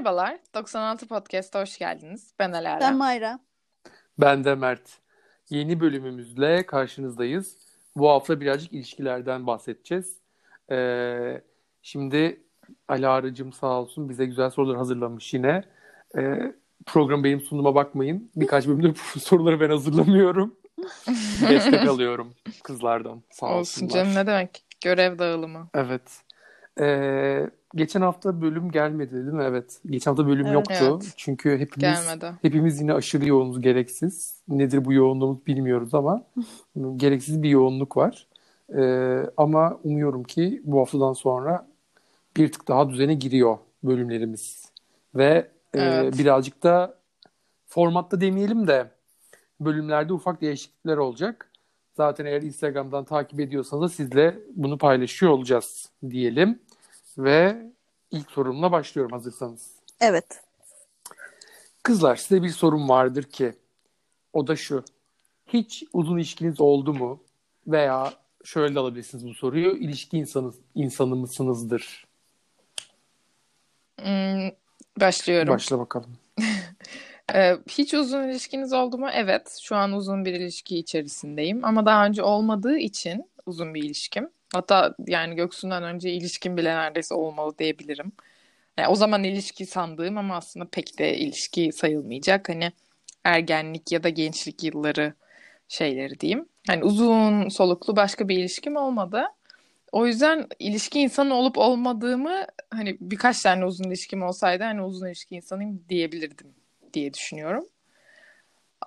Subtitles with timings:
[0.00, 2.34] Merhabalar, 96 Podcast'a hoş geldiniz.
[2.38, 2.80] Ben Alara.
[2.80, 3.38] Ben Mayra.
[4.18, 4.98] Ben de Mert.
[5.50, 7.56] Yeni bölümümüzle karşınızdayız.
[7.96, 10.16] Bu hafta birazcık ilişkilerden bahsedeceğiz.
[10.70, 11.42] Ee,
[11.82, 12.42] şimdi
[12.88, 15.64] Alara'cığım sağ olsun bize güzel sorular hazırlamış yine.
[16.18, 16.52] Ee,
[16.86, 18.30] program benim sunuma bakmayın.
[18.36, 20.56] Birkaç bölümde soruları ben hazırlamıyorum.
[21.48, 23.22] Destek alıyorum kızlardan.
[23.30, 24.64] Sağ olsun canım ne demek?
[24.80, 25.68] Görev dağılımı.
[25.74, 26.22] Evet.
[26.80, 29.44] Ee, geçen hafta bölüm gelmedi değil mi?
[29.46, 29.80] Evet.
[29.86, 30.54] Geçen hafta bölüm Evet.
[30.54, 30.74] yoktu.
[30.82, 31.14] Evet.
[31.16, 32.32] Çünkü hepimiz Gelmedi.
[32.42, 34.42] hepimiz yine aşırı yoğunuz gereksiz.
[34.48, 36.22] Nedir bu yoğunluğumuz bilmiyoruz ama
[36.96, 38.26] gereksiz bir yoğunluk var.
[38.78, 41.66] Ee, ama umuyorum ki bu haftadan sonra
[42.36, 44.70] bir tık daha düzene giriyor bölümlerimiz.
[45.14, 46.18] Ve e, Evet.
[46.18, 46.94] birazcık da
[47.66, 48.90] formatta demeyelim de
[49.60, 51.50] bölümlerde ufak değişiklikler olacak.
[51.96, 56.58] Zaten eğer Instagram'dan takip ediyorsanız sizle bunu paylaşıyor olacağız diyelim.
[57.18, 57.66] Ve
[58.10, 59.70] ilk sorumla başlıyorum hazırsanız.
[60.00, 60.42] Evet.
[61.82, 63.54] Kızlar size bir sorum vardır ki
[64.32, 64.84] o da şu.
[65.46, 67.22] Hiç uzun ilişkiniz oldu mu?
[67.66, 68.12] Veya
[68.44, 69.76] şöyle de alabilirsiniz bu soruyu.
[69.76, 72.06] İlişki insanı, insanı mısınızdır?
[74.00, 74.50] Hmm,
[75.00, 75.54] başlıyorum.
[75.54, 76.16] Başla bakalım.
[77.34, 79.08] Ee, hiç uzun ilişkiniz oldu mu?
[79.12, 79.58] Evet.
[79.62, 81.64] Şu an uzun bir ilişki içerisindeyim.
[81.64, 84.30] Ama daha önce olmadığı için uzun bir ilişkim.
[84.54, 88.12] Hatta yani Göksu'ndan önce ilişkim bile neredeyse olmalı diyebilirim.
[88.78, 92.48] Yani o zaman ilişki sandığım ama aslında pek de ilişki sayılmayacak.
[92.48, 92.72] Hani
[93.24, 95.14] ergenlik ya da gençlik yılları
[95.68, 96.48] şeyleri diyeyim.
[96.66, 99.24] Hani uzun soluklu başka bir ilişkim olmadı.
[99.92, 105.36] O yüzden ilişki insanı olup olmadığımı hani birkaç tane uzun ilişkim olsaydı hani uzun ilişki
[105.36, 106.54] insanıyım diyebilirdim
[106.94, 107.66] diye düşünüyorum.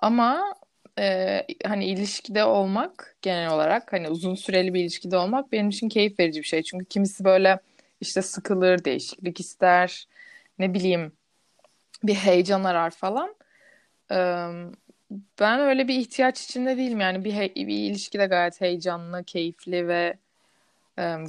[0.01, 0.55] Ama
[0.99, 6.19] e, hani ilişkide olmak genel olarak hani uzun süreli bir ilişkide olmak benim için keyif
[6.19, 6.63] verici bir şey.
[6.63, 7.59] Çünkü kimisi böyle
[8.01, 10.07] işte sıkılır, değişiklik ister,
[10.59, 11.13] ne bileyim
[12.03, 13.35] bir heyecan arar falan.
[14.11, 14.47] Ee,
[15.39, 19.87] ben öyle bir ihtiyaç içinde değilim yani bir, he- bir ilişki de gayet heyecanlı, keyifli
[19.87, 20.22] ve e,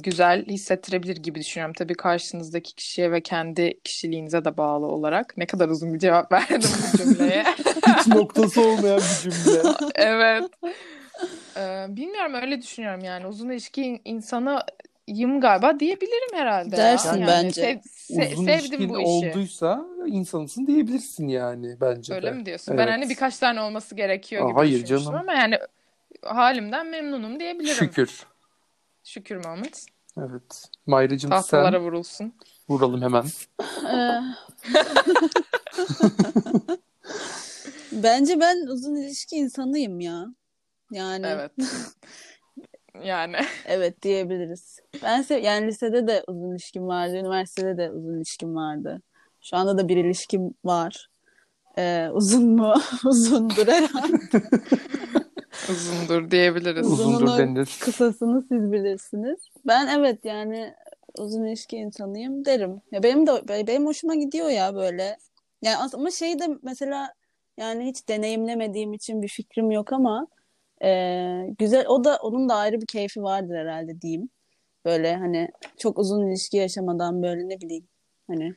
[0.03, 1.73] güzel hissettirebilir gibi düşünüyorum.
[1.77, 5.37] Tabii karşınızdaki kişiye ve kendi kişiliğinize de bağlı olarak.
[5.37, 7.43] Ne kadar uzun bir cevap verdim bu cümleye.
[7.99, 9.61] Hiç noktası olmayan bir cümle.
[9.95, 10.43] Evet.
[11.57, 13.27] Ee, bilmiyorum öyle düşünüyorum yani.
[13.27, 16.81] Uzun ilişki insanıyım galiba diyebilirim herhalde ya.
[16.81, 17.61] Dersin Yani bence.
[17.61, 17.79] sev-
[18.19, 19.07] se- Uzun sevdim bu işi.
[19.07, 22.31] olduysa insansın diyebilirsin yani bence Öyle de.
[22.31, 22.71] mi diyorsun?
[22.71, 22.79] Evet.
[22.87, 25.19] Ben hani birkaç tane olması gerekiyor Aa, gibi hayır düşünmüştüm canım.
[25.29, 25.57] ama yani
[26.23, 27.75] halimden memnunum diyebilirim.
[27.75, 28.25] Şükür.
[29.05, 29.85] Şükür Mahmut.
[30.17, 30.63] Evet.
[30.85, 32.33] Mayracığım Tahtalara sen vurulsun.
[32.69, 33.25] vuralım hemen.
[33.91, 34.19] Ee,
[38.03, 40.25] Bence ben uzun ilişki insanıyım ya.
[40.91, 41.51] Yani evet,
[42.95, 43.05] Evet.
[43.05, 43.35] Yani
[44.01, 44.79] diyebiliriz.
[45.03, 49.01] Ben sev yani lisede de uzun ilişkim vardı, üniversitede de uzun ilişkim vardı.
[49.41, 51.09] Şu anda da bir ilişkim var.
[51.77, 52.73] Ee, uzun mu?
[53.05, 54.43] Uzundur herhalde.
[55.69, 56.87] Uzundur diyebiliriz.
[56.91, 57.77] Uzundur denir.
[57.81, 59.39] Kısasını siz bilirsiniz.
[59.67, 60.73] Ben evet yani
[61.17, 62.81] uzun ilişki insanıyım derim.
[62.91, 65.17] Ya benim de benim hoşuma gidiyor ya böyle.
[65.61, 67.13] Yani ama şey de mesela
[67.57, 70.27] yani hiç deneyimlemediğim için bir fikrim yok ama
[70.83, 70.89] e,
[71.59, 74.29] güzel o da onun da ayrı bir keyfi vardır herhalde diyeyim.
[74.85, 77.87] Böyle hani çok uzun ilişki yaşamadan böyle ne bileyim
[78.27, 78.55] hani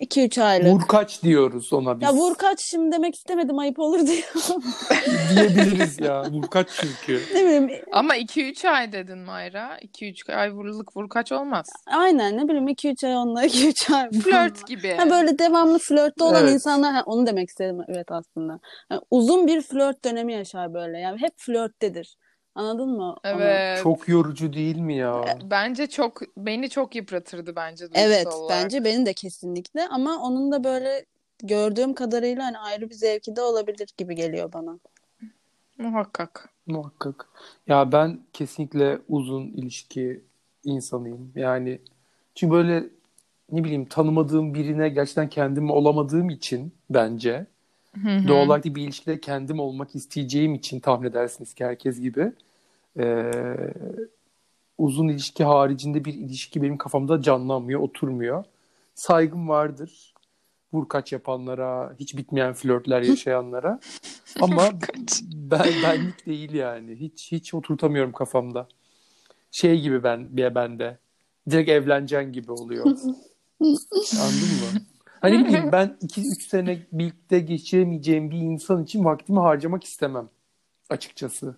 [0.00, 0.66] 2-3 aylık.
[0.66, 2.02] Vurkaç diyoruz ona biz.
[2.08, 4.22] Ya vur kaç şimdi demek istemedim ayıp olur diye.
[5.34, 6.22] Diyebiliriz ya.
[6.30, 7.20] Vurkaç çünkü.
[7.34, 9.78] ne bileyim Ama 2-3 ay dedin Mayra.
[9.78, 11.66] 2-3 ay vuruluk vur kaç olmaz.
[11.86, 14.10] aynen ne bileyim 2-3 ay onunla 2-3 ay.
[14.10, 14.94] Flört gibi.
[14.94, 16.52] Ha böyle devamlı flörtte olan Evet.
[16.54, 18.60] insanlar ha, onu demek istedim evet aslında.
[18.88, 20.98] Ha, uzun bir flört dönemi yaşar böyle.
[20.98, 22.16] Yani hep flörttedir.
[22.54, 23.02] Anladın mı?
[23.04, 23.16] onu?
[23.24, 23.82] Evet.
[23.82, 25.38] Çok yorucu değil mi ya?
[25.50, 28.64] Bence çok beni çok yıpratırdı bence Evet olarak.
[28.64, 31.04] bence benim de kesinlikle ama onun da böyle
[31.42, 34.78] gördüğüm kadarıyla hani ayrı bir zevki de olabilir gibi geliyor bana.
[35.78, 36.48] Muhakkak.
[36.66, 37.28] Muhakkak.
[37.66, 40.24] Ya ben kesinlikle uzun ilişki
[40.64, 41.32] insanıyım.
[41.34, 41.78] Yani
[42.34, 42.84] çünkü böyle
[43.52, 47.46] ne bileyim tanımadığım birine gerçekten kendim olamadığım için bence
[47.94, 48.28] Hı hı.
[48.28, 52.32] doğal olarak bir ilişkide kendim olmak isteyeceğim için tahmin edersiniz ki herkes gibi
[52.98, 53.32] ee,
[54.78, 58.44] uzun ilişki haricinde bir ilişki benim kafamda canlanmıyor, oturmuyor.
[58.94, 60.14] Saygım vardır.
[60.72, 63.80] Vurkaç yapanlara, hiç bitmeyen flörtler yaşayanlara.
[64.40, 64.70] Ama
[65.32, 66.96] ben benlik değil yani.
[66.96, 68.68] Hiç hiç oturtamıyorum kafamda.
[69.50, 70.98] Şey gibi ben bir bende.
[71.50, 72.84] Direkt evleneceksin gibi oluyor.
[74.20, 74.80] Anladın mı?
[75.22, 80.28] Hani bileyim ben 2-3 sene birlikte geçiremeyeceğim bir insan için vaktimi harcamak istemem.
[80.90, 81.56] Açıkçası.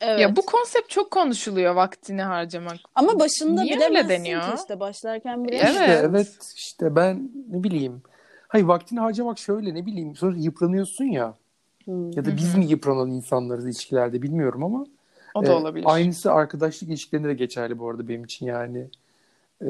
[0.00, 0.20] Evet.
[0.20, 2.76] Ya bu konsept çok konuşuluyor vaktini harcamak.
[2.94, 4.42] Ama başında Niye öyle deniyor?
[4.42, 5.48] ki işte başlarken Evet.
[5.48, 5.80] bilemezsin.
[5.80, 8.02] İşte evet işte ben ne bileyim.
[8.48, 11.34] Hayır vaktini harcamak şöyle ne bileyim sonra yıpranıyorsun ya.
[11.84, 12.10] Hmm.
[12.10, 14.86] Ya da biz mi yıpranan insanlarız ilişkilerde bilmiyorum ama.
[15.34, 15.86] O e, da olabilir.
[15.88, 18.88] Aynısı arkadaşlık ilişkilerinde de geçerli bu arada benim için yani.
[19.62, 19.68] E,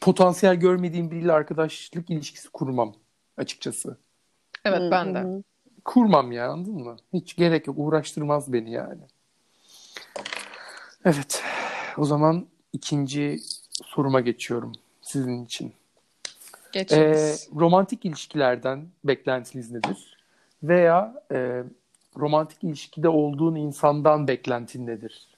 [0.00, 2.94] potansiyel görmediğim biriyle arkadaşlık ilişkisi kurmam
[3.36, 3.96] açıkçası.
[4.64, 5.42] Evet ben de.
[5.84, 6.96] Kurmam ya anladın mı?
[7.12, 9.02] Hiç gerek yok uğraştırmaz beni yani.
[11.04, 11.42] Evet
[11.98, 13.38] o zaman ikinci
[13.84, 15.66] soruma geçiyorum sizin için.
[15.66, 15.72] Ee,
[16.72, 17.48] Geçeriz.
[17.56, 20.16] romantik ilişkilerden beklentiniz nedir?
[20.62, 21.62] Veya e,
[22.16, 25.28] romantik ilişkide olduğun insandan beklentin nedir?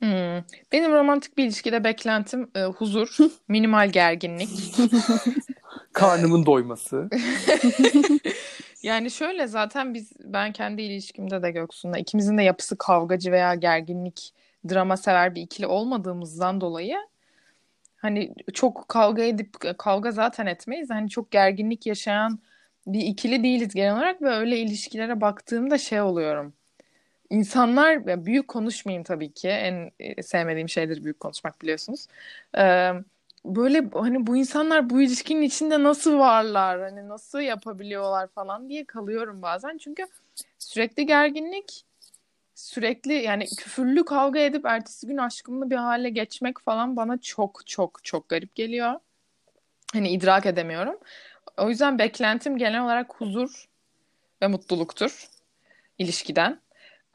[0.00, 0.42] Hmm.
[0.72, 3.16] Benim romantik bir ilişkide beklentim e, huzur,
[3.48, 4.48] minimal gerginlik.
[5.92, 7.08] Karnımın doyması.
[8.82, 14.34] Yani şöyle zaten biz ben kendi ilişkimde de Göksu'nda ikimizin de yapısı kavgacı veya gerginlik,
[14.68, 16.96] drama sever bir ikili olmadığımızdan dolayı
[17.96, 20.90] hani çok kavga edip kavga zaten etmeyiz.
[20.90, 22.38] Hani çok gerginlik yaşayan
[22.86, 26.54] bir ikili değiliz genel olarak ve öyle ilişkilere baktığımda şey oluyorum.
[27.30, 29.48] İnsanlar büyük konuşmayayım tabii ki.
[29.48, 32.06] En e, sevmediğim şeydir büyük konuşmak biliyorsunuz.
[32.58, 32.90] Ee,
[33.44, 36.80] böyle hani bu insanlar bu ilişkinin içinde nasıl varlar?
[36.80, 39.78] Hani nasıl yapabiliyorlar falan diye kalıyorum bazen.
[39.78, 40.06] Çünkü
[40.58, 41.84] sürekli gerginlik,
[42.54, 48.04] sürekli yani küfürlü kavga edip ertesi gün aşkımlı bir hale geçmek falan bana çok çok
[48.04, 49.00] çok garip geliyor.
[49.92, 50.98] Hani idrak edemiyorum.
[51.58, 53.68] O yüzden beklentim genel olarak huzur
[54.42, 55.28] ve mutluluktur
[55.98, 56.63] ilişkiden.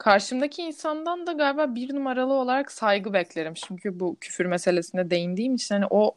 [0.00, 3.54] Karşımdaki insandan da galiba bir numaralı olarak saygı beklerim.
[3.54, 6.16] Çünkü bu küfür meselesine değindiğim için hani o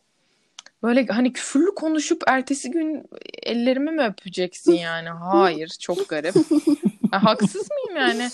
[0.83, 3.09] böyle hani küfürlü konuşup ertesi gün
[3.43, 5.09] ellerimi mi öpeceksin yani?
[5.09, 6.35] Hayır, çok garip.
[7.13, 8.29] Ya, haksız mıyım yani?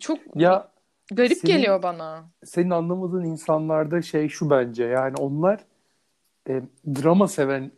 [0.00, 0.68] Çok Ya
[1.12, 2.24] garip senin- geliyor bana.
[2.44, 5.60] senin anlamadığın insanlarda şey şu bence yani onlar
[6.48, 7.72] e, drama seven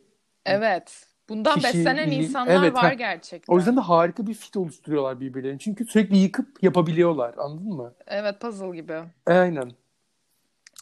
[0.47, 1.07] Evet.
[1.29, 2.93] Bundan Kişi- beslenen insanlar Evet, var ha.
[2.95, 3.55] gerçekten.
[3.55, 5.59] o yüzden de harika bir fit oluşturuyorlar birbirlerini.
[5.59, 7.95] Çünkü sürekli yıkıp yapabiliyorlar anladın mı?
[8.07, 9.03] Evet, puzzle gibi.
[9.27, 9.73] Aynen.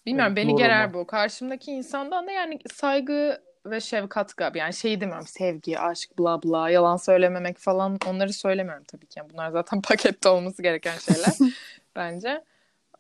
[0.07, 0.95] Bilmiyorum Evet, beni gerer ama.
[0.95, 1.07] bu.
[1.07, 4.59] Karşımdaki insandan da yani saygı ve şefkat galiba.
[4.59, 9.19] Yani şey demiyorum sevgi, aşk, bla bla, yalan söylememek falan onları söylemiyorum tabii ki.
[9.19, 11.53] Yani bunlar zaten pakette olması gereken şeyler
[11.97, 12.45] bence.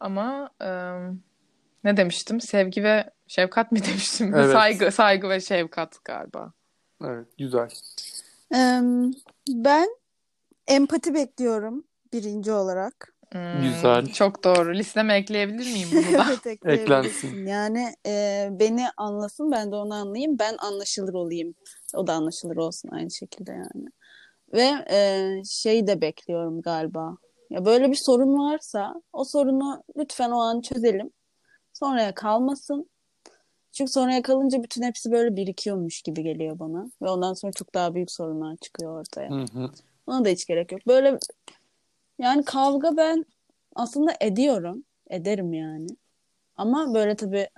[0.00, 1.22] Ama ım,
[1.84, 2.40] ne demiştim?
[2.40, 4.34] Sevgi ve şefkat mi demiştim?
[4.34, 4.52] Evet.
[4.52, 6.52] Saygı, saygı ve şefkat galiba.
[7.04, 7.70] Evet güzel.
[8.54, 9.10] Em,
[9.48, 9.88] ben
[10.66, 13.14] empati bekliyorum birinci olarak.
[13.32, 14.06] Hmm, Güzel.
[14.12, 14.74] Çok doğru.
[14.74, 16.24] Listeme ekleyebilir miyim bunu da?
[16.28, 16.92] Evet ekleyebilirsin.
[17.28, 17.46] Eklensin.
[17.46, 20.38] Yani e, beni anlasın ben de onu anlayayım.
[20.38, 21.54] Ben anlaşılır olayım.
[21.94, 23.86] O da anlaşılır olsun aynı şekilde yani.
[24.52, 27.16] Ve e, şey de bekliyorum galiba.
[27.50, 31.10] Ya böyle bir sorun varsa o sorunu lütfen o an çözelim.
[31.72, 32.90] Sonraya kalmasın.
[33.74, 36.90] Çünkü sonraya kalınca bütün hepsi böyle birikiyormuş gibi geliyor bana.
[37.02, 39.30] Ve ondan sonra çok daha büyük sorunlar çıkıyor ortaya.
[39.30, 39.70] Hı hı.
[40.06, 40.80] Ona da hiç gerek yok.
[40.86, 41.18] Böyle
[42.18, 43.24] yani kavga ben
[43.74, 44.84] aslında ediyorum.
[45.10, 45.86] Ederim yani.
[46.56, 47.48] Ama böyle tabii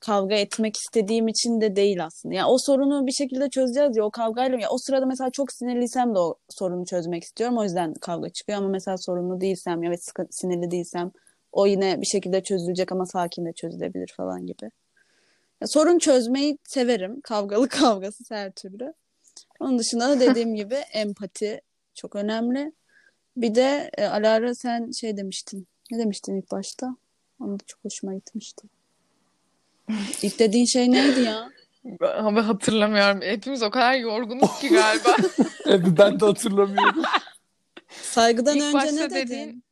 [0.00, 2.34] kavga etmek istediğim için de değil aslında.
[2.34, 4.58] Yani o sorunu bir şekilde çözeceğiz ya o kavgayla.
[4.58, 7.58] Ya o sırada mesela çok sinirliysem de o sorunu çözmek istiyorum.
[7.58, 9.96] O yüzden kavga çıkıyor ama mesela sorunlu değilsem ya ve
[10.30, 11.10] sinirli değilsem
[11.52, 14.70] o yine bir şekilde çözülecek ama sakin de çözülebilir falan gibi.
[15.66, 17.20] Sorun çözmeyi severim.
[17.20, 18.94] Kavgalı kavgasız her türlü.
[19.60, 21.60] Onun dışında da dediğim gibi empati
[21.94, 22.72] çok önemli.
[23.36, 25.66] Bir de e, Alara sen şey demiştin.
[25.90, 26.96] Ne demiştin ilk başta?
[27.40, 28.68] Onu da çok hoşuma gitmişti.
[30.22, 31.50] İlk dediğin şey neydi ya?
[32.16, 33.20] Ama hatırlamıyorum.
[33.22, 35.16] Hepimiz o kadar yorgunuz ki galiba.
[35.66, 37.02] Evet, ben de hatırlamıyorum.
[38.02, 39.14] Saygıdan İlk önce başta ne dedin?
[39.26, 39.64] dediğin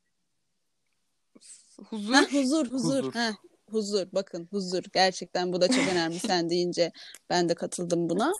[1.90, 2.12] huzur.
[2.14, 2.98] Ha, huzur, huzur.
[2.98, 3.12] Huzur.
[3.14, 3.30] Ha,
[3.70, 4.06] huzur.
[4.12, 4.82] Bakın huzur.
[4.92, 6.18] Gerçekten bu da çok önemli.
[6.18, 6.92] Sen deyince
[7.30, 8.32] ben de katıldım buna.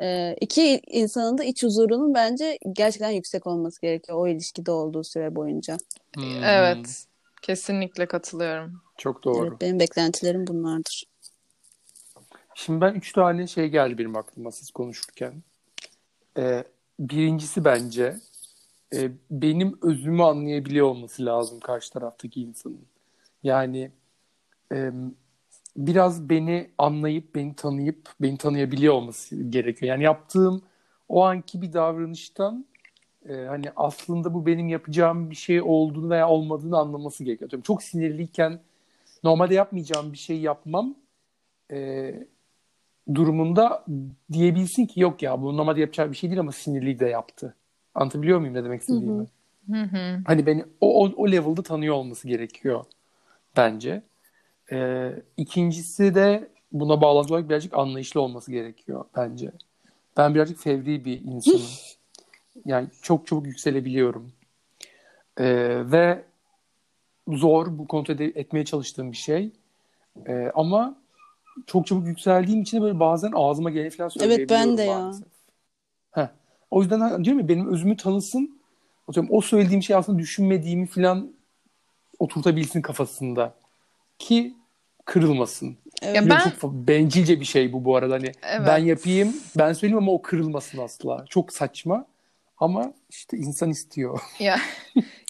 [0.00, 5.36] Ee, iki insanın da iç huzurunun bence gerçekten yüksek olması gerekiyor o ilişkide olduğu süre
[5.36, 5.76] boyunca.
[6.14, 7.06] Hmm, Evet.
[7.42, 8.82] Kesinlikle katılıyorum.
[8.98, 9.46] Çok doğru.
[9.46, 11.04] Evet, benim beklentilerim bunlardır.
[12.54, 15.42] Şimdi ben üç tane şey geldi benim aklıma siz konuşurken.
[16.38, 16.64] Ee,
[16.98, 18.16] birincisi bence
[18.94, 22.86] e, benim özümü anlayabiliyor olması lazım karşı taraftaki insanın.
[23.42, 23.90] Yani
[24.72, 24.90] e,
[25.76, 29.90] biraz beni anlayıp, beni tanıyıp, beni tanıyabiliyor olması gerekiyor.
[29.90, 30.62] Yani yaptığım
[31.08, 32.66] o anki bir davranıştan
[33.28, 37.48] e, hani aslında bu benim yapacağım bir şey olduğunu veya olmadığını anlaması gerekiyor.
[37.48, 38.60] Atıyorum, Çok sinirliyken
[39.24, 40.94] normalde yapmayacağım bir şey yapmam
[41.72, 42.14] e,
[43.14, 43.84] durumunda
[44.32, 47.54] diyebilsin ki yok ya bu normalde yapacağı bir şey değil ama sinirli de yaptı.
[47.94, 49.26] Anlatabiliyor muyum ne demek istediğimi?
[49.70, 50.20] Hı hı.
[50.26, 52.84] Hani beni o, o, o level'da tanıyor olması gerekiyor
[53.56, 54.02] bence.
[54.72, 59.52] Ee, ikincisi de buna bağlantılı olarak birazcık anlayışlı olması gerekiyor bence.
[60.16, 61.60] Ben birazcık fevri bir insanım.
[62.64, 64.32] yani çok çabuk yükselebiliyorum.
[65.38, 66.24] Ee, ve
[67.28, 69.50] zor bu kontrol etmeye çalıştığım bir şey.
[70.26, 70.98] Ee, ama
[71.66, 75.00] çok çabuk yükseldiğim için de böyle bazen ağzıma geleni falan Evet, ben söyleyebiliyorum de ya.
[75.00, 75.28] maalesef.
[76.12, 76.28] Heh.
[76.70, 78.60] O yüzden diyorum ya benim özümü tanısın.
[79.08, 81.32] Atıyorum, o söylediğim şey aslında düşünmediğimi falan
[82.18, 83.54] oturtabilsin kafasında.
[84.18, 84.54] Ki
[85.04, 85.76] kırılmasın.
[86.02, 86.16] Evet.
[86.16, 88.14] Ya ben- çok bencilce bir şey bu bu arada.
[88.14, 88.66] Hani Evet.
[88.66, 91.24] ben yapayım, ben söyleyeyim ama o kırılmasın asla.
[91.28, 92.04] Çok saçma.
[92.62, 94.20] Ama işte insan istiyor.
[94.40, 94.56] Ya,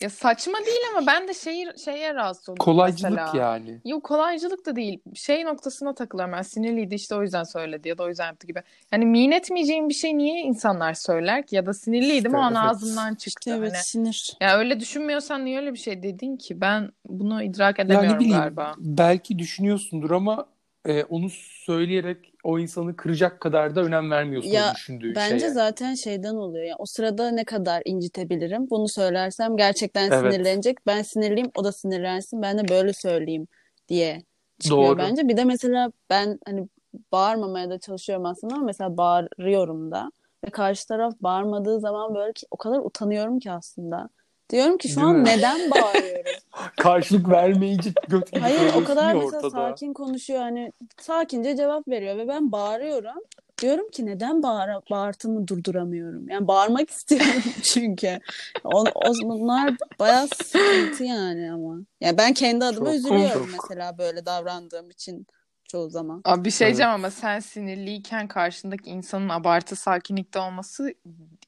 [0.03, 3.45] ya saçma değil ama ben de şeyi, şeye rahatsız oluyorum Kolaycılık mesela.
[3.45, 3.81] yani.
[3.85, 5.01] Yok kolaycılık da değil.
[5.15, 6.43] Şey noktasına takılıyorum ben.
[6.43, 8.63] Sinirliydi işte o yüzden söyledi ya da o yüzden yaptı gibi.
[8.93, 11.57] Yani min etmeyeceğim bir şey niye insanlar söyler ki?
[11.57, 12.65] Ya da sinirliydim İşte o an evet.
[12.65, 13.29] ağzımdan çıktı.
[13.51, 14.37] İşte evet Hani, sinir.
[14.41, 16.61] ya öyle düşünmüyorsan niye öyle bir şey dedin ki?
[16.61, 18.75] Ben bunu idrak edemiyorum ne bileyim galiba.
[18.79, 20.47] belki düşünüyorsundur ama
[20.87, 21.31] e, onu
[21.67, 25.51] söyleyerek o insanı kıracak kadar da önem vermiyorsun Ya, düşündüğü Bence şeye.
[25.51, 26.65] zaten şeyden oluyor.
[26.65, 28.71] Yani o sırada ne kadar incitebilirim?
[28.71, 30.35] Bunu söylersem gerçekten Evet.
[30.35, 30.87] sinirlenecek.
[30.87, 32.43] Ben sinirliyim, o da sinirlensin.
[32.43, 33.49] Ben de böyle söyleyeyim
[33.89, 34.23] diye
[34.61, 34.99] çıkıyor Doğru.
[34.99, 35.29] bence.
[35.29, 36.69] Bir de mesela ben hani
[37.13, 40.13] bağırmamaya da çalışıyorum aslında ama mesela bağırıyorum da.
[40.45, 44.09] Ve karşı taraf bağırmadığı zaman böyle ki o kadar utanıyorum ki aslında.
[44.51, 45.25] Diyorum ki şu Değil an mi?
[45.25, 46.33] neden bağırıyorum?
[46.77, 49.51] Karşılık vermeyince göt gibi Hayır o kadar mesela ortada.
[49.51, 53.23] sakin konuşuyor hani sakince cevap veriyor ve ben bağırıyorum.
[53.63, 56.29] Diyorum ki neden bağır, bağırtımı durduramıyorum?
[56.29, 58.19] Yani bağırmak istiyorum çünkü.
[58.65, 61.77] O, o, bunlar bayağı sıkıntı yani ama.
[62.01, 63.63] Yani ben kendi adıma Çok, üzülüyorum çok.
[63.63, 65.27] mesela böyle davrandığım için
[65.65, 66.23] çoğu zaman.
[66.25, 66.77] Abi bir şey Evet.
[66.77, 70.95] diyeceğim ama sen sinirliyken karşındaki insanın abartı sakinlikte olması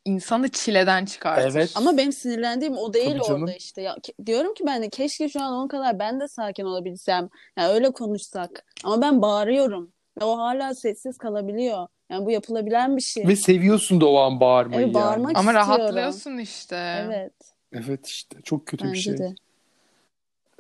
[0.04, 1.50] insanı çileden çıkartır.
[1.56, 1.72] Evet.
[1.74, 3.42] Ama benim sinirlendiğim o değil Tabii canım.
[3.42, 3.82] orada işte.
[3.82, 7.28] Ya, ke- diyorum ki ben de keşke şu an onun kadar ben de sakin olabilsem.
[7.58, 8.64] Yani öyle konuşsak.
[8.84, 9.92] Ama ben bağırıyorum.
[10.20, 11.86] Ve o hala sessiz kalabiliyor.
[12.10, 13.28] Yani bu yapılabilen bir şey.
[13.28, 15.38] Ve seviyorsun da o an bağırmayı Evet, bağırmak yani.
[15.38, 15.78] Ama istiyorum.
[15.78, 16.76] rahatlıyorsun işte.
[17.06, 17.32] Evet.
[17.72, 19.18] Evet işte çok kötü bir Bence şey.
[19.18, 19.34] de.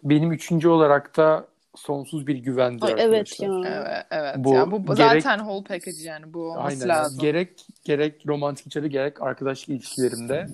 [0.02, 3.64] Benim üçüncü olarak da sonsuz bir güvendir Ay, evet arkadaşlar.
[3.64, 3.84] ya.
[3.86, 4.34] Evet, evet.
[4.44, 6.88] Bu ya bu gerek- zaten whole package yani bu olması Aynen.
[6.88, 7.18] lazım.
[7.20, 10.48] Gerek gerek romantik içeri gerek arkadaşlık ilişkilerimde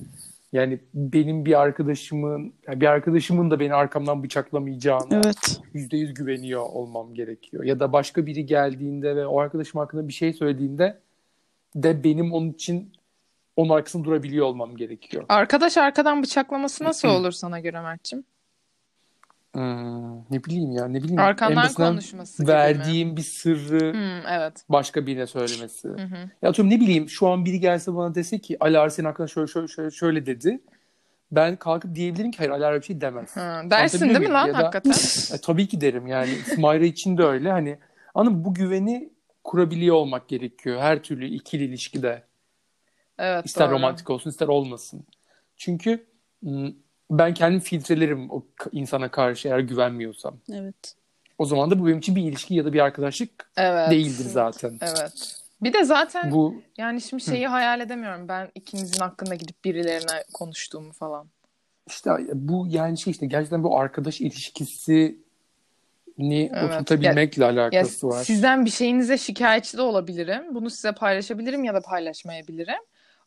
[0.52, 5.60] yani benim bir arkadaşımın yani bir arkadaşımın da beni arkamdan bıçaklamayacağına Evet.
[5.74, 7.64] yüzde yüz güveniyor olmam gerekiyor.
[7.64, 10.98] Ya da başka biri geldiğinde ve o arkadaşım hakkında bir şey söylediğinde
[11.74, 12.92] de benim onun için
[13.56, 15.24] onun arkasında durabiliyor olmam gerekiyor.
[15.28, 18.24] Arkadaş arkadan bıçaklaması nasıl olur sana göre Mert'cim?
[19.52, 21.18] Hmm, ne bileyim ya ne bileyim.
[21.20, 22.54] Arkandan konuşması gibi mi?
[22.54, 24.64] verdiğim bir sırrı Hmm, evet.
[24.68, 25.88] başka birine söylemesi.
[25.88, 26.30] Hı hı.
[26.42, 29.46] Ya atıyorum ne bileyim şu an biri gelse bana dese ki Alar senin hakkında şöyle
[29.46, 30.60] şöyle şöyle, şöyle dedi.
[31.32, 33.36] Ben kalkıp diyebilirim ki hayır öyle bir şey demez.
[33.36, 34.46] Ha, dersin değil mi lan?
[34.46, 34.92] Ya da- hakikaten?
[35.34, 36.34] E, tabii ki derim yani.
[36.54, 37.50] Smayra için de öyle.
[37.50, 37.78] Hani
[38.14, 38.44] mı?
[38.44, 39.12] bu güveni
[39.44, 42.22] kurabiliyor olmak gerekiyor her türlü ikili ilişkide.
[43.18, 43.74] Evet İster doğru.
[43.74, 45.06] romantik olsun ister olmasın.
[45.56, 46.06] Çünkü
[47.10, 50.36] ben kendim filtrelerim o insana karşı eğer güvenmiyorsam.
[50.52, 50.94] Evet.
[51.38, 53.90] O zaman da bu benim için bir ilişki ya da bir arkadaşlık Evet.
[53.90, 54.78] değildir zaten.
[54.80, 55.36] Evet.
[55.62, 58.28] Bir de zaten Bu yani şimdi şeyi hayal edemiyorum.
[58.28, 61.26] Ben ikinizin hakkında gidip birilerine konuştuğumu falan.
[61.88, 65.16] işte bu yani şey işte gerçekten bu arkadaş ilişkisini
[66.54, 66.64] Evet.
[66.64, 68.24] oturtabilmekle Ya alakası var.
[68.24, 70.54] sizden bir şeyinize şikayetçi de olabilirim.
[70.54, 72.78] Bunu size paylaşabilirim ya da paylaşmayabilirim.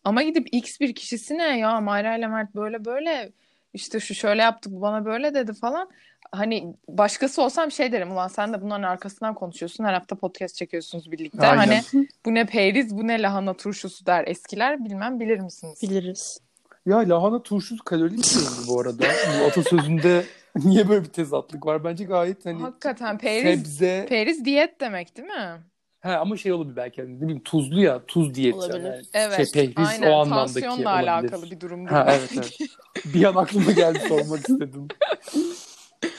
[0.04, 3.32] Ama gidip X bir kişisine ya Mayra ile Mert böyle böyle
[3.74, 5.90] işte şu şöyle yaptı bu bana böyle dedi falan.
[6.32, 9.84] Hani başkası olsam şey derim ulan sen de bunların arkasından konuşuyorsun.
[9.84, 11.48] Her hafta podcast çekiyorsunuz birlikte.
[11.48, 11.58] Aynen.
[11.58, 15.80] Hani bu ne periz bu ne lahana turşusu der eskiler bilmem bilir misiniz?
[15.82, 16.40] Biliriz.
[16.86, 19.04] Ya lahana turşusu kalorili bir şey bu arada?
[19.40, 20.26] Bu atasözünde
[20.56, 21.84] niye böyle bir tezatlık var?
[21.84, 25.62] Bence gayet hani Hakikaten periz, sebze periz diyet demek değil mi?
[26.04, 28.58] He, ama şey olabilir belki hani ne bileyim tuzlu ya tuz diyeti.
[28.58, 28.84] Olabilir.
[28.84, 29.36] Yani Evet.
[29.36, 30.12] Şey, pehriz aynen.
[30.12, 31.08] o anlamdaki Tansiyonla olabilir.
[31.12, 31.92] alakalı bir durumdur.
[31.92, 32.58] Ha, evet evet.
[33.06, 34.88] Bir an aklıma geldi sormak istedim.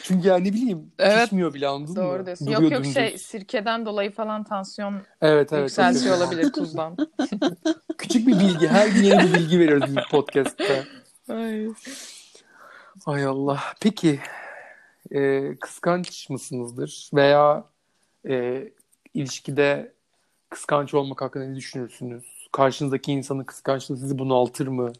[0.03, 1.23] Çünkü yani ne bileyim Evet.
[1.25, 2.27] pişmiyor bile anladın Doğru mı?
[2.27, 2.47] diyorsun.
[2.47, 2.95] Duruyor Yok yok dümdüz.
[2.95, 5.63] şey sirkeden dolayı falan tansiyon Evet evet.
[5.63, 6.27] yükseltiyor evet.
[6.27, 6.97] olabilir tuzdan.
[7.99, 8.69] Küçük bir bilgi.
[8.69, 10.75] Her gün yeni bir bilgi veriyoruz biz bu podcast'ta.
[11.35, 11.69] Ay.
[13.07, 13.61] Ay Allah.
[13.81, 14.21] Peki
[15.11, 17.11] e, kıskanç mısınızdır?
[17.15, 17.65] Veya
[18.29, 18.65] e,
[19.15, 19.93] ilişkide
[20.51, 22.49] kıskanç olmak hakkında ne düşünürsünüz?
[22.53, 24.93] Karşınızdaki insanın kıskançlığı sizi bunaltır mı?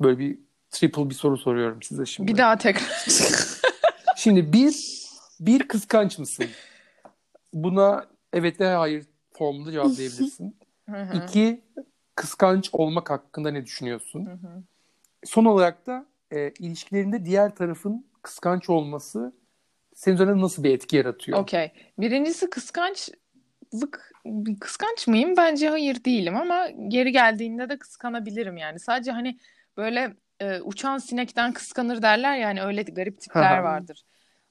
[0.00, 0.38] Böyle bir
[0.70, 2.32] triple bir soru soruyorum size şimdi.
[2.32, 3.06] Bir daha tekrar.
[4.16, 5.04] Şimdi bir,
[5.40, 6.46] bir kıskanç mısın?
[7.52, 10.56] Buna evet veya hayır formunda cevaplayabilirsin.
[11.14, 11.60] İki,
[12.14, 14.40] kıskanç olmak hakkında ne düşünüyorsun?
[15.24, 19.32] Son olarak da e, ilişkilerinde diğer tarafın kıskanç olması
[19.94, 21.38] senin üzerinde nasıl bir etki yaratıyor?
[21.38, 21.72] Okey.
[21.98, 22.50] Birincisi
[23.70, 24.12] kıskançlık
[24.60, 25.36] kıskanç mıyım?
[25.36, 28.80] Bence hayır değilim ama geri geldiğinde de kıskanabilirim yani.
[28.80, 29.38] Sadece hani
[29.76, 34.04] böyle e, uçan sinekten kıskanır derler ya hani öyle garip tipler vardır.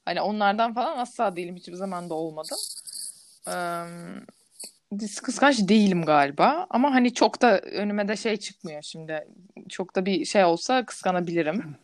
[0.06, 1.56] Hani onlardan falan asla değilim.
[1.56, 2.58] Hiçbir zaman da olmadım.
[3.48, 3.84] Ee,
[5.24, 6.68] kıskanç değilim galiba.
[6.70, 9.28] Ama hani çok da önüme de şey çıkmıyor şimdi.
[9.70, 11.76] Çok da bir şey olsa kıskanabilirim.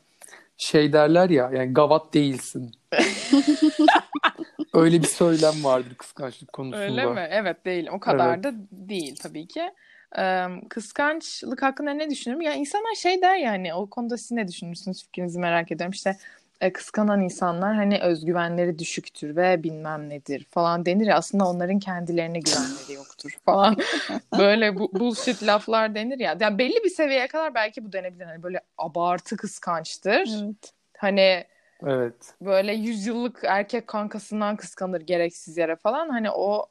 [0.57, 2.71] Şey derler ya yani gavat değilsin.
[4.73, 6.83] Öyle bir söylem vardır kıskançlık konusunda.
[6.83, 7.27] Öyle mi?
[7.29, 7.87] Evet değil.
[7.91, 8.43] O kadar evet.
[8.43, 9.71] da değil tabii ki.
[10.17, 12.41] Ee, kıskançlık hakkında ne düşünüyorum?
[12.41, 15.91] Yani insanlar şey der yani o konuda siz ne düşünürsünüz fikrinizi merak ediyorum.
[15.91, 16.17] İşte
[16.61, 22.39] e, kıskanan insanlar hani özgüvenleri düşüktür ve bilmem nedir falan denir ya aslında onların kendilerine
[22.39, 23.77] güvenleri yoktur falan.
[24.37, 26.37] böyle bu, bullshit laflar denir ya.
[26.39, 28.25] Yani belli bir seviyeye kadar belki bu denebilir.
[28.25, 30.29] Hani böyle abartı kıskançtır.
[30.43, 30.73] Evet.
[30.97, 31.45] Hani
[31.87, 32.35] Evet.
[32.41, 36.09] Böyle yüzyıllık erkek kankasından kıskanır gereksiz yere falan.
[36.09, 36.65] Hani o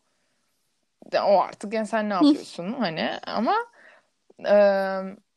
[1.15, 3.55] o artık yani sen ne yapıyorsun hani ama
[4.39, 4.55] e,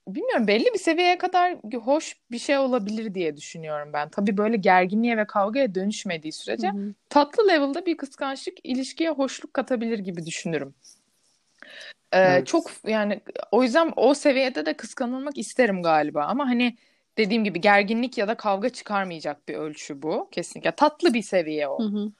[0.07, 4.09] bilmiyorum belli bir seviyeye kadar hoş bir şey olabilir diye düşünüyorum ben.
[4.09, 6.93] Tabii böyle gerginliğe ve kavgaya dönüşmediği sürece Hı-hı.
[7.09, 10.75] tatlı level'da bir kıskançlık ilişkiye hoşluk katabilir gibi düşünürüm.
[12.11, 12.47] Ee, evet.
[12.47, 16.77] Çok yani o yüzden o seviyede de kıskanılmak isterim galiba ama hani
[17.17, 20.71] dediğim gibi gerginlik ya da kavga çıkarmayacak bir ölçü bu kesinlikle.
[20.71, 21.83] Tatlı bir seviye o.
[21.83, 22.11] Hı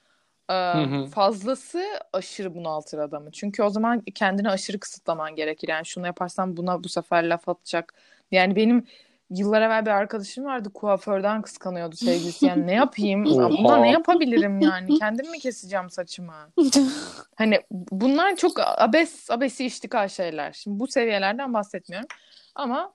[0.52, 1.84] Ee, fazlası
[2.14, 3.32] aşırı bunaltır adamı.
[3.32, 5.68] Çünkü o zaman kendini aşırı kısıtlaman gerekir.
[5.68, 7.94] Yani şunu yaparsam buna bu sefer laf atacak.
[8.32, 8.86] Yani benim
[9.30, 12.46] yıllar evvel bir arkadaşım vardı kuaförden kıskanıyordu sevgilisi.
[12.46, 13.25] Yani ne yapayım?
[13.64, 15.00] Buna ne yapabilirim yani?
[15.00, 16.34] Kendim mi keseceğim saçımı?
[17.36, 20.52] hani bunlar çok abes abesi iştikal şeyler.
[20.52, 22.08] Şimdi bu seviyelerden bahsetmiyorum.
[22.56, 22.94] Ama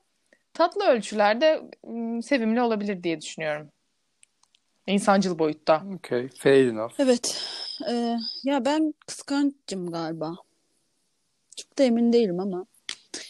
[0.53, 1.61] tatlı ölçülerde
[2.23, 3.69] sevimli olabilir diye düşünüyorum.
[4.87, 5.83] İnsancıl boyutta.
[5.95, 6.93] Okay, fair enough.
[6.99, 7.43] Evet.
[7.89, 10.35] Ee, ya ben kıskançım galiba.
[11.57, 12.65] Çok da emin değilim ama.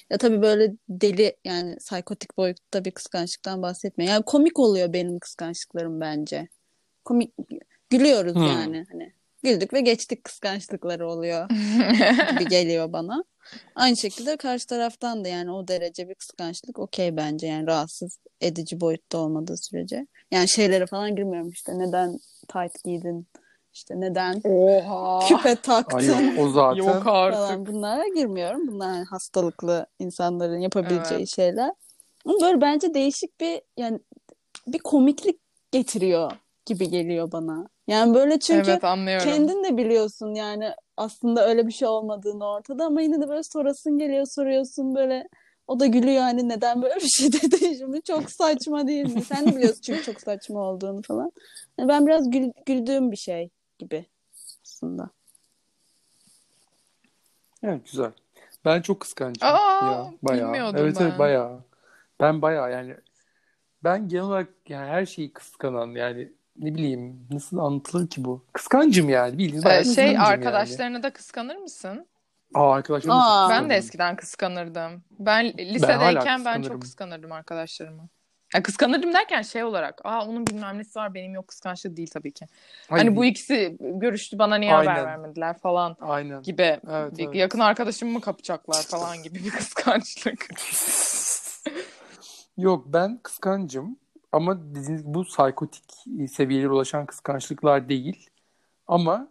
[0.10, 4.14] Ya tabii böyle deli yani psikotik boyutta bir kıskançlıktan bahsetmiyorum.
[4.14, 6.48] Yani komik oluyor benim kıskançlıklarım bence.
[7.06, 7.34] Komik
[7.90, 8.46] gülüyoruz hmm.
[8.46, 9.14] yani hani.
[9.44, 11.50] Güldük ve geçtik kıskançlıkları oluyor
[12.32, 13.24] gibi geliyor bana.
[13.76, 18.82] Aynı şekilde karşı taraftan da yani o derece bir kıskançlık okey bence yani rahatsız edici
[18.82, 20.08] boyutta olmadığı sürece.
[20.32, 23.28] Yani şeylere falan girmiyorum işte neden tight giydin
[23.74, 25.28] işte neden Oha.
[25.28, 28.68] küpe taktın Ay, o zaten yok artık falan bunlara girmiyorum.
[28.68, 31.36] Bunlar yani hastalıklı insanların yapabileceği evet.
[31.36, 31.72] şeyler.
[32.26, 34.00] Ama böyle bence değişik bir yani
[34.68, 35.40] bir komiklik
[35.72, 36.32] getiriyor
[36.66, 37.68] gibi geliyor bana.
[37.88, 39.26] Yani böyle çünkü evet, anlıyorum.
[39.26, 43.98] kendin de biliyorsun yani aslında öyle bir şey olmadığını ortada ama yine de böyle sorasın
[43.98, 45.28] geliyor soruyorsun böyle
[45.68, 49.22] o da gülüyor hani neden böyle bir şey dedi şimdi çok saçma değil mi?
[49.22, 51.32] Sen de biliyorsun çünkü çok saçma olduğunu falan.
[51.78, 54.06] Yani ben biraz gül, güldüğüm bir şey gibi
[54.66, 55.10] aslında.
[57.64, 58.12] Evet güzel.
[58.66, 59.48] Ben çok kıskancım.
[59.48, 60.48] Aa, ya, bayağı.
[60.48, 61.06] Bilmiyordum evet, ben.
[61.06, 61.60] Evet bayağı.
[62.20, 62.96] Ben bayağı yani
[63.84, 68.46] ben genel olarak yani her şeyi kıskanan yani ne bileyim nasıl anlatılır ki bu?
[68.54, 71.04] Kıskancım yani bildiğiniz ee, Şey arkadaşlarını yani.
[71.04, 72.08] da kıskanır mısın?
[72.54, 75.04] Aa arkadaşlarım Aa, Ben de eskiden kıskanırdım.
[75.20, 78.10] Ben lisedeyken ben, ben çok kıskanırdım arkadaşlarımı.
[78.54, 82.32] Yani kıskanırdım derken şey olarak aa onun bilmem nesi var benim yok kıskançlık değil tabii
[82.32, 82.46] ki.
[82.90, 83.06] Aynen.
[83.06, 84.92] Hani bu ikisi görüştü bana niye Aynen.
[84.92, 86.42] haber vermediler falan Aynen.
[86.44, 86.80] gibi.
[86.90, 87.36] Evet, evet.
[87.36, 90.48] Yakın arkadaşımı mı kapacaklar falan gibi bir kıskançlık.
[92.58, 93.98] yok ben kıskancım.
[94.32, 95.84] Ama dediğiniz bu psikotik
[96.32, 98.30] seviyelere ulaşan kıskançlıklar değil.
[98.88, 99.28] Ama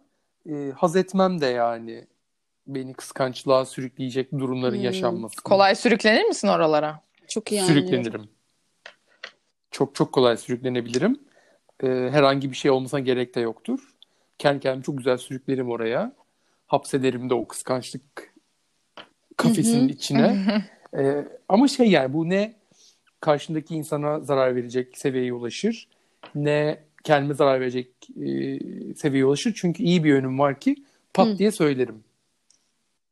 [0.49, 2.07] e, haz etmem de yani
[2.67, 4.83] beni kıskançlığa sürükleyecek durumların hmm.
[4.83, 5.41] yaşanması.
[5.43, 7.01] Kolay sürüklenir misin oralara?
[7.27, 8.29] Çok iyi Sürüklenirim.
[9.71, 11.19] Çok çok kolay sürüklenebilirim.
[11.83, 13.79] Ee, herhangi bir şey olmasına gerek de yoktur.
[14.37, 16.13] Kendi kendimi çok güzel sürüklerim oraya.
[16.67, 18.33] Hapsederim de o kıskançlık
[19.37, 20.45] kafesinin içine.
[20.97, 22.60] ee, ama şey yani bu ne
[23.21, 25.87] karşındaki insana zarar verecek seviyeye ulaşır
[26.35, 28.59] ne kendime zarar verecek e,
[28.95, 29.53] seviyeye ulaşır.
[29.55, 30.75] Çünkü iyi bir yönüm var ki
[31.13, 31.37] pat Hı.
[31.37, 32.03] diye söylerim.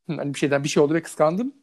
[0.07, 1.53] Hani bir şeyden bir şey oldu ve kıskandım.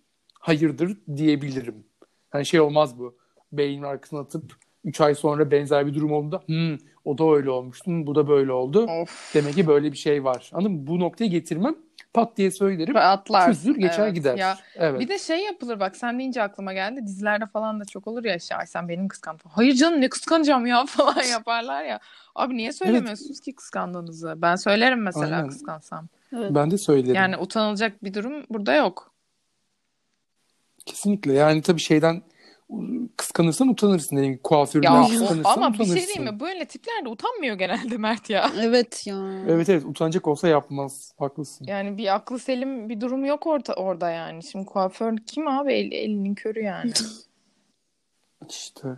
[0.40, 1.84] Hayırdır diyebilirim.
[2.30, 3.16] Hani şey olmaz bu.
[3.52, 7.90] Beynin arkasına atıp 3 ay sonra benzer bir durum olduğunda hmm, o da öyle olmuştu,
[8.06, 8.86] bu da böyle oldu.
[9.02, 9.34] Of.
[9.34, 10.50] Demek ki böyle bir şey var.
[10.52, 10.86] Anladın mı?
[10.86, 11.76] Bu noktaya getirmem
[12.16, 12.96] pat diye söylerim.
[12.96, 13.46] Atlar.
[13.46, 14.14] Çözülür geçer evet.
[14.14, 14.36] gider.
[14.36, 15.00] Ya, evet.
[15.00, 17.06] Bir de şey yapılır bak sen deyince aklıma geldi.
[17.06, 19.48] Dizilerde falan da çok olur ya işte ay sen benim kıskandın.
[19.48, 22.00] Hayır canım ne kıskanacağım ya falan yaparlar ya.
[22.34, 23.44] Abi niye söylemiyorsunuz evet.
[23.44, 24.34] ki kıskandığınızı?
[24.36, 25.48] Ben söylerim mesela Aynen.
[25.48, 26.08] kıskansam.
[26.32, 26.50] Evet.
[26.54, 27.14] Ben de söylerim.
[27.14, 29.12] Yani utanılacak bir durum burada yok.
[30.86, 31.32] Kesinlikle.
[31.32, 32.22] Yani tabii şeyden
[33.16, 34.16] kıskanırsan utanırsın.
[34.16, 35.96] Yani kuaföründen Ya kıskanırsan ama bir utanırsın.
[35.96, 36.40] şey diyeyim mi?
[36.40, 38.50] Böyle tipler de utanmıyor genelde Mert ya.
[38.60, 39.16] Evet ya.
[39.48, 41.12] Evet evet utanacak olsa yapmaz.
[41.18, 41.64] Haklısın.
[41.68, 44.42] Yani bir aklı selim bir durum yok orta, orada yani.
[44.42, 45.72] Şimdi kuaför kim abi?
[45.72, 46.92] El, elinin körü yani.
[48.48, 48.88] İşte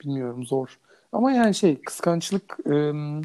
[0.00, 0.78] bilmiyorum zor.
[1.12, 3.22] Ama yani şey kıskançlık ım,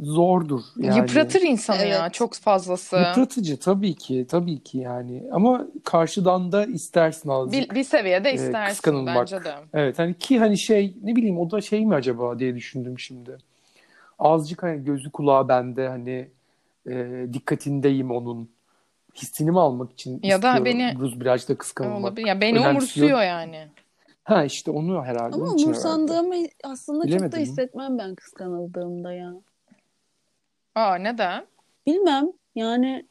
[0.00, 0.96] zordur yani.
[0.98, 2.14] Yıpratır insanı ya Evet.
[2.14, 2.96] çok fazlası.
[2.96, 5.22] Yıpratıcı tabii ki tabii ki yani.
[5.32, 7.70] Ama karşıdan da istersin azıcık.
[7.70, 9.16] Bir, bir seviyede Ee, istersin kıskanılmak.
[9.16, 9.54] bence de.
[9.74, 13.36] Evet hani ki hani şey ne bileyim o da şey mi acaba diye düşündüm şimdi.
[14.18, 16.28] Azıcık hani gözü kulağı bende hani
[16.90, 18.50] e, dikkatindeyim onun.
[19.16, 22.00] Hissini mi almak için Ya da beni- Ruz birazcık da kıskanılmak.
[22.00, 22.26] Olabilir.
[22.26, 22.70] Ya beni Önemsiyor.
[22.70, 23.68] umursuyor yani.
[24.24, 25.34] Ha işte onu herhalde.
[25.34, 25.62] Ama herhalde.
[25.62, 26.34] umursandığımı
[26.64, 27.40] aslında çok da Bilemedim.
[27.40, 29.32] hissetmem ben kıskanıldığımda ya.
[30.74, 31.46] Aa neden?
[31.86, 33.06] Bilmem yani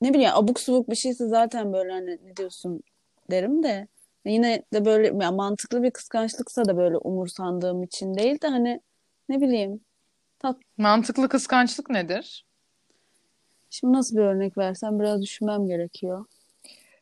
[0.00, 2.82] ne bileyim abuk subuk bir şeyse zaten böyle hani ne diyorsun
[3.30, 3.88] derim de
[4.24, 8.80] yine de böyle ya mantıklı bir kıskançlıksa da böyle umursandığım için değil de hani
[9.28, 9.80] ne bileyim
[10.76, 12.46] Mantıklı kıskançlık nedir?
[13.70, 16.24] şimdi nasıl bir örnek versem biraz düşünmem gerekiyor.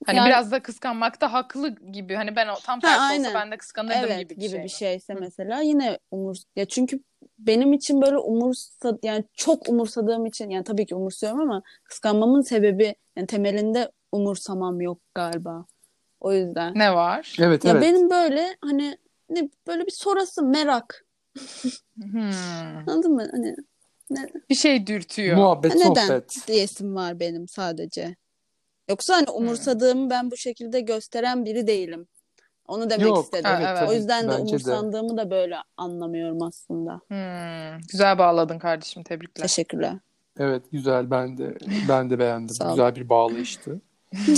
[0.07, 2.14] Hani Yani- biraz da kıskanmakta haklı gibi.
[2.14, 3.24] Hani ben tam tersi aynen.
[3.24, 4.62] olsa ben de kıskanırdım Evet gibi bir gibi şey.
[4.64, 7.00] bir şeyse mesela yine umur ya çünkü
[7.38, 12.94] benim için böyle umursa yani çok umursadığım için yani tabii ki umursuyorum ama kıskanmamın sebebi
[13.16, 15.66] yani temelinde umursamam yok galiba.
[16.20, 16.72] O yüzden.
[16.74, 17.37] Ne var?
[17.40, 17.83] Evet Ya evet.
[17.83, 18.98] benim böyle hani
[19.31, 21.07] ne böyle bir sorası merak.
[21.94, 22.31] Hmm.
[22.88, 23.29] Anladın mı?
[23.31, 23.57] Hani
[24.51, 25.37] Bir şey dürtüyor.
[25.37, 26.37] Muhabbet, neden sohbet.
[26.48, 28.16] diyesim var benim sadece.
[28.90, 32.09] Yoksa hani umursadığımı ben bu şekilde gösteren biri değilim.
[32.68, 33.50] Onu demek Yok, istedim.
[33.61, 33.88] Evet.
[33.88, 34.70] O yüzden de Bence de.
[34.70, 37.00] umursandığımı da böyle anlamıyorum aslında.
[37.09, 37.81] Hmm.
[37.90, 39.42] Güzel bağladın kardeşim tebrikler.
[39.42, 39.94] Teşekkürler.
[40.38, 42.57] Evet güzel ben de ben de beğendim.
[42.70, 43.81] Güzel bir bağlayıştı.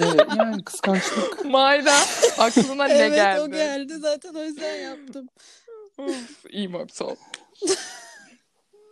[0.00, 1.92] evet, yani kıskançlık Mayda
[2.38, 3.50] aklına ne geldi?
[3.50, 5.28] geldi zaten o yüzden yaptım.
[5.98, 7.16] Uf, iyi Mopsol.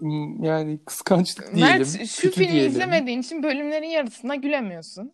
[0.01, 1.79] m, yani kıskançlık diyelim.
[1.79, 2.71] Mert şu filmi diyelim.
[2.71, 5.13] izlemediğin için bölümlerin yarısına gülemiyorsun.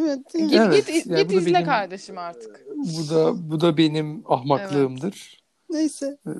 [0.00, 0.18] Evet.
[0.34, 2.60] Git Evet, git yani git izle benim- kardeşim artık.
[2.76, 5.42] Bu da bu da benim ahmaklığımdır.
[5.70, 6.16] Neyse.
[6.26, 6.30] Ee,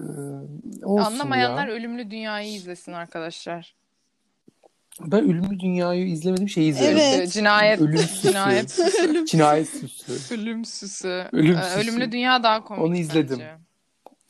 [0.86, 1.74] Anlamayanlar ya.
[1.74, 3.74] Ölümlü Dünya'yı izlesin arkadaşlar.
[5.00, 6.98] Ben Ölümlü Dünya'yı izlemedim şeyi izledim.
[6.98, 7.32] Evet.
[7.32, 8.22] Cinayet Ölüm süsü.
[8.28, 9.26] cinayet süsü.
[9.26, 10.34] Cinayet süsü.
[10.34, 11.28] Ölüm süsü.
[11.32, 11.78] Ölüm Ee, süsü.
[11.80, 13.38] Ölümlü Dünya daha komik Onu izledim.
[13.38, 13.50] bence.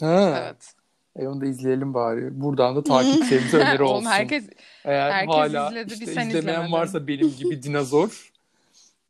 [0.07, 0.42] Ha.
[0.44, 0.75] Evet.
[1.16, 2.40] E onu da izleyelim bari.
[2.40, 4.07] Buradan da takipçilerimize öneri Oğlum olsun.
[4.11, 4.44] herkes
[4.85, 6.72] Eğer herkes hala izledi, bir işte sen izlemeyen izlemedin.
[6.72, 8.32] varsa benim gibi dinozor,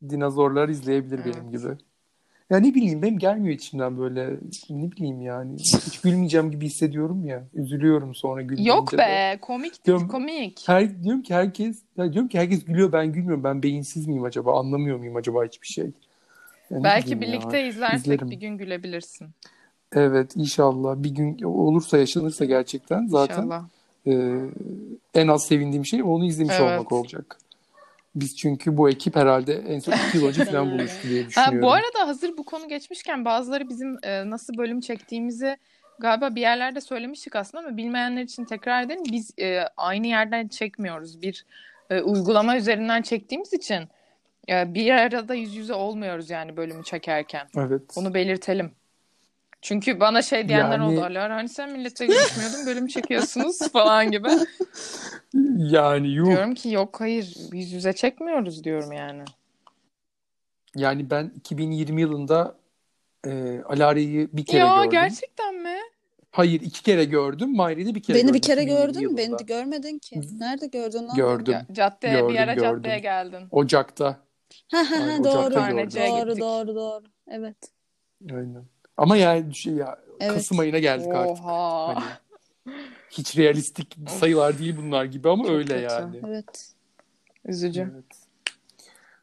[0.09, 1.35] dinozorlar izleyebilir Evet.
[1.35, 1.71] benim gibi.
[2.49, 4.29] Ya ne bileyim benim gelmiyor içimden böyle
[4.69, 7.43] ne bileyim yani hiç gülmeyeceğim gibi hissediyorum ya.
[7.53, 8.97] Üzülüyorum sonra gülmeyince yok de.
[8.97, 10.63] be komik Diyorum- komik.
[10.67, 13.43] Her, diyorum ki herkes ya diyorum ki herkes gülüyor ben gülmüyorum.
[13.43, 14.59] Ben beyinsiz miyim acaba?
[14.59, 15.85] Anlamıyor muyum acaba hiçbir şey?
[16.69, 17.39] Ya ne Belki bileyim ya.
[17.39, 18.31] birlikte izlersek izlerim.
[18.31, 19.27] bir gün gülebilirsin.
[19.95, 23.63] Evet inşallah bir gün olursa yaşanırsa gerçekten zaten İnşallah.
[24.07, 24.39] e,
[25.13, 26.71] en az sevindiğim şey onu izlemiş Evet.
[26.79, 27.37] olmak olacak.
[28.15, 31.61] Biz çünkü bu ekip herhalde en son iki yıl önce falan buluştu diye Ha, düşünüyorum.
[31.61, 35.57] bu arada hazır bu konu geçmişken bazıları bizim e, nasıl bölüm çektiğimizi
[35.99, 39.03] galiba bir yerlerde söylemiştik aslında ama bilmeyenler için tekrar edelim.
[39.11, 41.21] Biz e, aynı yerden çekmiyoruz.
[41.21, 41.45] Bir
[41.89, 43.83] e, uygulama üzerinden çektiğimiz için
[44.49, 47.47] e, bir arada yüz yüze olmuyoruz yani bölümü çekerken.
[47.57, 47.81] Evet.
[47.95, 48.71] Onu belirtelim.
[49.63, 51.05] Çünkü bana şey diyenler Yani- oldu.
[51.05, 54.27] Alara hani sen milletle görüşmüyordun bölüm çekiyorsunuz falan gibi.
[55.57, 56.25] Yani yuh.
[56.25, 59.23] Diyorum ki yok hayır yüz yüze çekmiyoruz diyorum yani.
[60.75, 62.55] Yani ben 2020 yılında
[63.27, 64.91] e, Alara'yı bir kere Ya gördüm.
[64.91, 65.77] gerçekten mi?
[66.31, 67.55] Hayır iki kere gördüm.
[67.55, 68.33] Mayri'yi bir kere Beni gördüm.
[68.35, 69.17] bir kere 2020 gördün mü?
[69.17, 70.21] Beni de görmedin ki.
[70.39, 71.15] Nerede gördün lan?
[71.15, 71.53] Gördüm.
[71.53, 72.69] Ya, caddeye bir Gördüm, ara gördüm.
[72.83, 73.47] caddeye geldin.
[73.51, 74.05] Ocak'ta.
[74.71, 75.53] Ha ha Ay, ha Ocak'ta doğru.
[75.53, 76.41] Karneciye Doğru gittik.
[76.41, 77.03] doğru doğru.
[77.27, 77.57] Evet.
[78.31, 78.65] Aynen.
[79.03, 80.33] Ama yani şey ya Evet.
[80.33, 81.45] Kasım ayına geldik artık.
[81.45, 81.87] Oha.
[81.95, 82.03] Hani
[83.09, 85.83] hiç realistik sayılar değil bunlar gibi ama Çok öyle kötü.
[85.93, 86.19] yani.
[86.27, 86.71] Evet.
[87.45, 87.91] Üzücü.
[87.93, 88.05] Evet.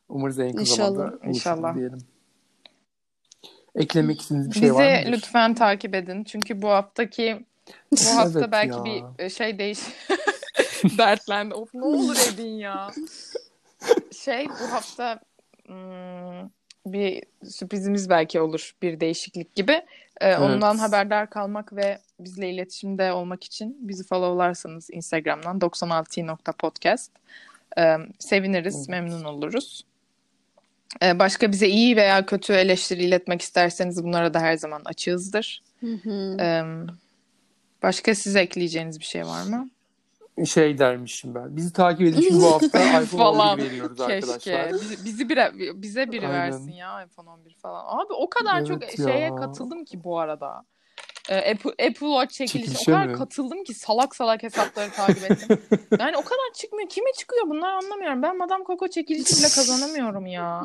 [0.09, 0.97] Umarız en kısa İnşallah.
[0.97, 1.75] zamanda İnşallah.
[1.77, 1.99] diyelim.
[3.75, 5.13] Eklemek istediğiniz bir Bizi şey var mıdır?
[5.13, 6.25] lütfen takip edin.
[6.25, 7.47] Çünkü bu haftaki
[7.93, 8.85] bu hafta Evet belki ya.
[8.85, 9.79] bir e, şey değiş
[10.99, 11.55] dertlendi.
[11.55, 12.91] Of ne olur edin ya.
[14.13, 15.21] Şey bu hafta
[15.67, 16.49] hmm,
[16.87, 18.73] bir sürprizimiz belki olur.
[18.83, 19.83] Bir değişiklik gibi.
[20.21, 27.11] Ee, Ondan haberdar kalmak ve bizle iletişimde olmak için bizi followlarsanız Instagram'dan 96.podcast
[27.79, 28.89] ee, seviniriz, Evet.
[28.89, 29.85] memnun oluruz.
[31.03, 35.63] Ee, başka bize iyi veya kötü eleştiri iletmek isterseniz bunlara da her zaman açığızdır.
[35.81, 36.37] Hı hı.
[36.41, 36.63] Ee,
[37.83, 39.71] başka size ekleyeceğiniz bir şey var mı?
[40.47, 41.57] Şey dermişim ben.
[41.57, 43.59] Bizi takip edin çünkü bu hafta iPhone Falan.
[43.59, 44.15] 11 veriyoruz Keşke.
[44.15, 44.73] arkadaşlar.
[44.73, 46.53] Bizi, bizi bire, bize biri Aynen.
[46.53, 47.85] versin ya iPhone 11 falan.
[47.99, 49.07] Abi o kadar Evet çok ya.
[49.07, 50.65] şeye katıldım ki bu arada.
[51.29, 53.13] Ee, Apple, Apple Watch çekilişi o kadar mi?
[53.13, 55.59] katıldım ki salak salak hesapları takip ettim.
[55.99, 56.89] yani o kadar çıkmıyor.
[56.89, 58.23] Kime çıkıyor bunlar anlamıyorum.
[58.23, 60.65] Ben Madame Coco çekilişi bile kazanamıyorum ya.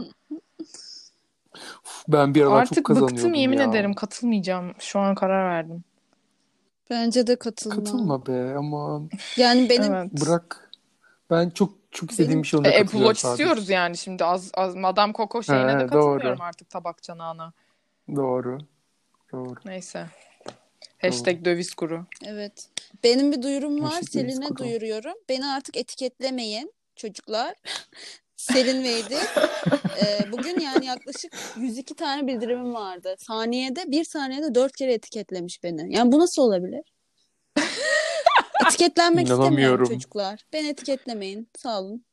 [2.07, 3.63] Ben bir aralar çok Artık kazanıyordum bıktım yemin ya.
[3.69, 4.73] ederim katılmayacağım.
[4.79, 5.83] Şu an karar verdim.
[6.89, 7.75] Bence de katılma.
[7.75, 9.09] Katılma be aman.
[9.37, 10.11] Yani benim Evet.
[10.11, 10.71] Bırak.
[11.29, 13.43] Ben çok çok istediğim bir şey onda E, Apple Watch sadece.
[13.43, 16.43] istiyoruz yani şimdi az, az Madame Coco şeyine He, de katılmıyorum doğru.
[16.43, 17.53] artık tabak çanağına.
[18.15, 18.57] Doğru.
[19.31, 19.55] Doğru.
[19.65, 20.05] Neyse.
[21.01, 22.05] Hashtag döviz kuru.
[22.25, 22.69] evet.
[23.03, 24.01] Benim bir duyurum var.
[24.01, 25.13] Selin'e duyuruyorum.
[25.29, 27.55] Beni artık etiketlemeyin çocuklar.
[28.39, 29.15] Edil.
[30.03, 33.15] Ee, bugün yani yaklaşık 102 tane bildirimim vardı.
[33.17, 35.95] Saniyede, bir saniyede dört kere etiketlemiş beni.
[35.95, 36.81] Yani bu nasıl olabilir?
[38.67, 40.45] Etiketlenmek istemiyorum çocuklar.
[40.53, 41.47] Beni etiketlemeyin.
[41.57, 42.03] Sağ olun.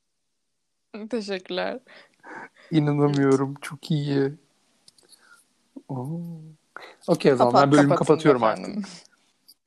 [1.10, 1.78] Teşekkürler.
[2.70, 3.54] İnanamıyorum.
[3.62, 4.32] Çok iyi.
[7.08, 8.78] Okey o zaman Kapat, ben bölümü kapatıyorum efendim.
[8.78, 8.88] artık.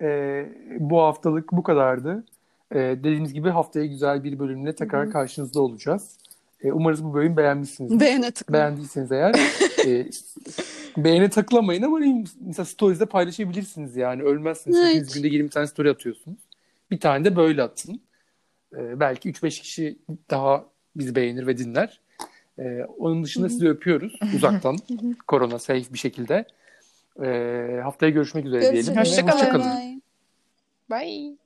[0.01, 2.23] Ee, bu haftalık bu kadardı.
[2.71, 6.17] Ee, dediğimiz gibi haftaya güzel bir bölümle tekrar karşınızda olacağız.
[6.65, 7.99] Ee, umarız bu bölümü beğenmişsiniz.
[7.99, 8.53] Beğene tıkla.
[8.53, 9.35] Beğendiyseniz eğer
[9.85, 10.09] e,
[11.03, 11.99] beğene takılamayın ama
[12.39, 14.23] mesela stories'de paylaşabilirsiniz yani.
[14.23, 14.77] Ölmezsiniz.
[14.77, 14.93] Evet.
[14.95, 16.39] 8 günde 20 tane story atıyorsunuz.
[16.91, 18.01] Bir tane de böyle atın.
[18.77, 19.97] Ee, belki 3-5 kişi
[20.29, 22.01] daha bizi beğenir ve dinler.
[22.59, 24.77] Ee, onun dışında sizi öpüyoruz uzaktan.
[25.27, 26.45] Korona safe bir şekilde.
[27.23, 28.85] Ee, haftaya görüşmek üzere Görüşürüz.
[28.87, 29.01] diyelim.
[29.01, 29.31] Hoşça kalın.
[29.39, 29.65] Hoşça kalın.
[29.65, 29.99] Bay
[30.89, 31.01] bay.
[31.01, 31.44] Bye.